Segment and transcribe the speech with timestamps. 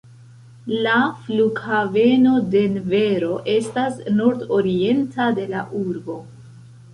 [0.85, 0.93] La
[1.25, 6.19] Flughaveno Denvero estas nordorienta de la urbo.